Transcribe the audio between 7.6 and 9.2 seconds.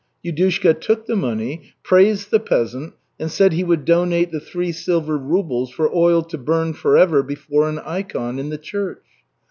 an ikon in the church.